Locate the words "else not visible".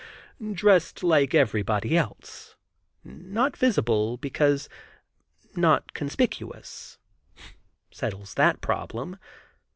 1.95-4.17